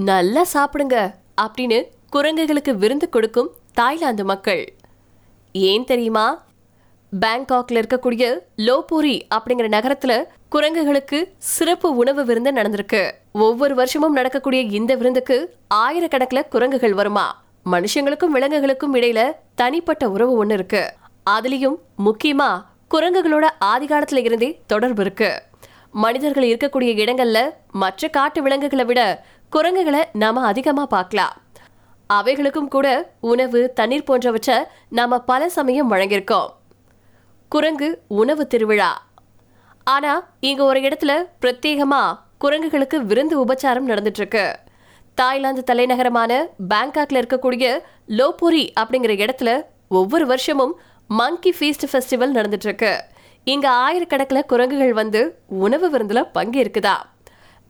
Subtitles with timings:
[0.00, 1.84] நல்லா சாப்பிடுங்க அப்படின்னு
[2.16, 4.74] குரங்குகளுக்கு விருந்து கொடுக்கும் தாய்லாந்து மக்கள்.
[5.52, 6.44] ஏன் தெரியுமா?
[7.20, 13.10] பேங்காக்ல இருக்கக்கூடிய லோபூரி அப்படிங்கிற நகரத்துல குரங்குகளுக்கு சிறப்பு உணவு விருந்து நடந்திருக்கு.
[13.32, 17.44] ஒவ்வொரு வருஷமும் நடக்கக்கூடிய இந்த விருந்துக்கு ஆயிரக்கணக்கில் குரங்குகள் வருமா?
[17.70, 20.92] மனுஷங்களுக்கும் விலங்குகளுக்கும் இடையில தனிப்பட்ட உறவு ஒன்று இருக்கு.
[21.30, 25.42] அதுலயும் முக்கியமா குரங்குகளோட ஆதிகாலத்துல இருந்தே தொடர்பு இருக்கு.
[25.94, 31.36] மனிதர்கள் இருக்கக்கூடிய இடங்கள்ல மற்ற காட்டு விலங்குகளை விட குரங்குகளை நாம அதிகமா பார்க்கலாம்.
[32.10, 34.56] அவைகளுக்கும் கூட உணவு தண்ணீர் போன்றவற்றை
[34.88, 36.48] நாம பல சமயம் வழங்கியிருக்கோம்.
[37.48, 39.02] குரங்கு உணவு திருவிழா.
[39.84, 44.58] ஆனா இங்க ஒரு இடத்துல பிரத்யேகமா குரங்குகளுக்கு விருந்து உபச்சாரம் நடந்துட்டு இருக்கு
[45.14, 46.32] தாய்லாந்து தலைநகரமான
[46.68, 52.92] பேங்காக்ல இருக்கக்கூடிய லோபூரி அப்படிங்கிற இடத்துல ஒவ்வொரு வருஷமும் மங்கி ஃபீஸ்ட் ஃபெஸ்டிவல் நடந்துட்டு இருக்கு
[53.50, 56.94] இங்க ஆயிரக்கணக்கில் குரங்குகள் வந்து உணவு விருந்துல பங்கேற்குதா?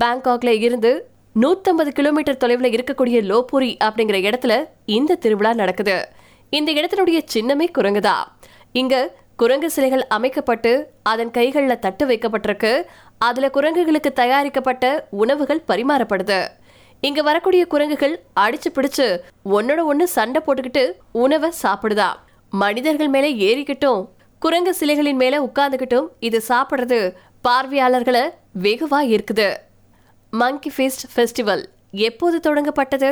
[0.00, 0.90] பேங்காக்ல இருந்து
[1.40, 6.08] நூத்தம்பது கிலோமீட்டர் தொலைவில் இருக்கக்கூடிய லோபூரி அப்படிங்கிற இடத்துல இந்த திருவிழா நடக்குது.
[6.50, 8.16] இந்த இடத்தினுடைய சின்னமே குரங்குதா?
[8.72, 12.82] இங்க குரங்கு சிலைகள் அமைக்கப்பட்டு அதன் கைகளில் தட்டு வைக்கப்பட்டிருக்கு.
[13.18, 16.40] அதுல குரங்குகளுக்கு தயாரிக்கப்பட்ட உணவுகள் பரிமாறப்படுது.
[17.00, 19.06] இங்க வரக்கூடிய குரங்குகள் அடிச்சு பிடிச்சு
[19.44, 22.10] ஒன்னோட ஒன்று சண்டை போட்டுக்கிட்டு உணவை சாப்பிடுதா?
[22.50, 24.02] மனிதர்கள் மேலே ஏறிக்கிட்டும்
[24.42, 28.22] குரங்கு சிலைகளின் மேல உட்கார்ந்துகிட்டும் இது சாப்பிடுறது பார்வையாளர்களை
[28.62, 29.56] வெகுவா இருக்குது
[30.30, 33.10] மங்கி ஃபீஸ்ட் ஃபெஸ்டிவல் எப்போது தொடங்கப்பட்டது?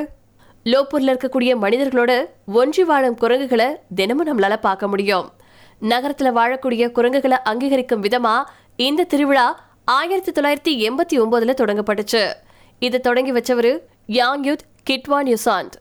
[0.65, 2.13] லோப்பூர்ல இருக்கக்கூடிய மனிதர்களோட
[2.47, 5.33] ஒன்றி வாழும் குரங்குகளை தினமும் நம்மளால பார்க்க முடியும்.
[5.81, 8.35] நகரத்துல வாழக்கூடிய குரங்குகளை அங்கீகரிக்கும் விதமா
[8.77, 9.47] இந்த திருவிழா
[9.85, 12.33] ஆயிரத்தி தொள்ளாயிரத்தி எண்பத்தி ஒன்பதுல தொடங்கப்பட்டுச்சு.
[12.79, 15.79] இதை தொடங்கி வச்சவரு யாங் யூத் கிட்வான் யுசாண்ட்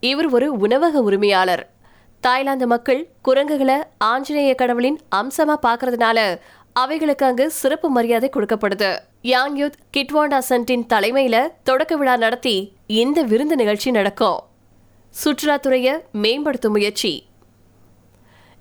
[0.00, 1.64] இவர் ஒரு உணவக உரிமையாளர்.
[2.24, 6.38] தாய்லாந்து மக்கள் குரங்குகளை ஆஞ்சநேய கடவுளின் அம்சமா பார்க்கறதுனால
[6.72, 8.98] அவைகளுக்கு அங்கு சிறப்பு மரியாதை கொடுக்கப்படுது.
[9.22, 14.38] யாங் யூத் கிட்வாண்டா சென்டின் தலைமையில தொடக்க விழா நடத்தி இந்த விருந்து நிகழ்ச்சி நடக்கும்.
[15.24, 17.26] சுற்றுலாத்துறையை மேம்படுத்தும் முயற்சி.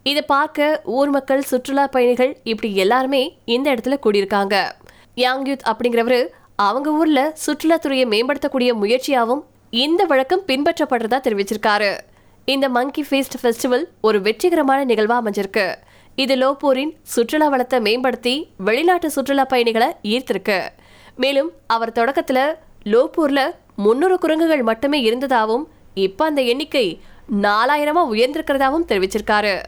[0.04, 4.72] இதை பார்க்க ஊர் மக்கள் சுற்றுலா பயணிகள் இப்படி எல்லாருமே இந்த இடத்துல கூடியிருக்காங்க.
[5.16, 11.98] யாங் யூத் அப்படிங்கிறவரு அவங்க ஊர்ல சுற்றுலாத்துறையை மேம்படுத்தக்கூடிய முயற்சியாகவும் இந்த வழக்கம் பின்பற்றப்படுறதா தெரிவிச்சிருக்காரு.
[12.46, 15.76] இந்த மங்கி ஃபீஸ்ட் ஃபெஸ்டிவல் ஒரு வெற்றிகரமான நிகழ்வா அமைஞ்சிருக்கு.
[16.16, 20.70] இது லோப்பூரின் சுற்றுலா வளத்தை மேம்படுத்தி வெளிநாட்டு சுற்றுலா பயணிகளை ஈர்த்திருக்கு.
[21.16, 22.54] மேலும் அவர் தொடக்கத்துல
[22.84, 25.64] லோப்பூர்ல முன்னூறு குரங்குகள் மட்டுமே இருந்ததாவும்
[25.94, 27.02] இப்ப அந்த எண்ணிக்கை
[27.42, 29.64] நாலாயிரமா உயர்ந்திருக்கிறதாவும் தெரிவிச்சிருக்காரு.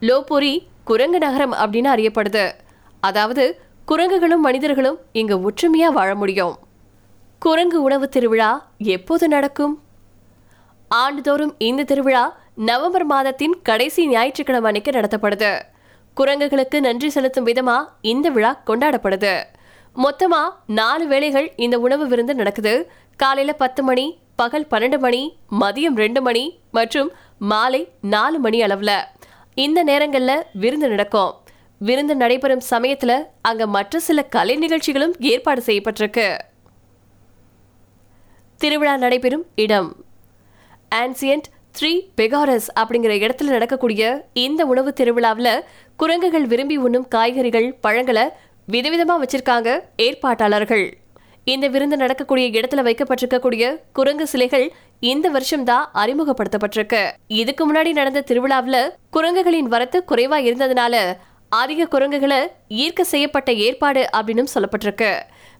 [0.00, 2.52] லோபூரி குரங்கு நகரம் அப்படின்னு அறியப்படுது.
[3.00, 6.58] அதாவது குரங்குகளும் மனிதர்களும் இங்கு ஒற்றுமையா வாழ முடியும்.
[7.38, 9.81] குரங்கு உணவு திருவிழா எப்போது நடக்கும்?
[11.00, 12.22] ஆண்டுதோறும் இந்த திருவிழா
[12.68, 15.52] நவம்பர் மாதத்தின் கடைசி ஞாயிற்றுக்கிழமை அன்னைக்கு நடத்தப்படுது.
[16.16, 19.34] குரங்குகளுக்கு நன்றி செலுத்தும் விதமா இந்த விழா கொண்டாடப்படுது.
[20.04, 22.74] மொத்தமா நாலு வேளைகள் இந்த உணவு விருந்து நடக்குது.
[23.16, 25.22] காலையில பத்து மணி பகல் பன்னெண்டு மணி
[25.60, 27.82] மதியம் ரெண்டு மணி மற்றும் மாலை
[28.14, 28.92] நாலு மணி அளவுல
[29.54, 31.32] இந்த நேரங்கள்ல விருந்து நடக்கும்.
[31.78, 36.28] விருந்து நடைபெறும் சமயத்துல அங்க மற்ற சில கலை நிகழ்ச்சிகளும் ஏற்பாடு செய்யப்பட்டிருக்கு.
[38.56, 39.90] திருவிழா நடைபெறும் இடம்
[41.00, 41.46] ஆன்சியன்ட்
[41.78, 45.54] த்ரீ பெகாரஸ் அப்படிங்கிற இடத்துல நடக்கக்கூடிய இந்த உணவு திருவிழாவில்
[45.96, 48.24] குரங்குகள் விரும்பி உண்ணும் காய்கறிகள் பழங்களை
[48.72, 50.84] விதவிதமா வச்சிருக்காங்க ஏற்பாட்டாளர்கள்.
[51.44, 54.66] இந்த விருந்து நடக்கக்கூடிய இடத்துல வைக்கப்பட்டிருக்கக்கூடிய குரங்கு சிலைகள்
[55.00, 57.02] இந்த வருஷம் தான் அறிமுகப்படுத்தப்பட்டிருக்கு.
[57.40, 60.94] இதுக்கு முன்னாடி நடந்த திருவிழாவில் குரங்குகளின் வரத்து குறைவா இருந்ததுனால
[61.62, 62.40] அதிக குரங்குகளை
[62.82, 65.10] ஈர்க்க செய்யப்பட்ட ஏற்பாடு அப்படின்னு சொல்லப்பட்டிருக்கு.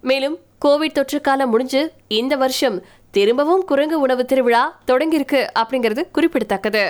[0.01, 1.81] மேலும் கோவிட் தொற்று காலம் முடிஞ்சு
[2.21, 2.77] இந்த வருஷம்
[3.17, 6.85] திரும்பவும் குரங்கு உணவு திருவிழா தொடங்கியிருக்கு அப்படிங்கிறது குறிப்பிடத்தக்கது.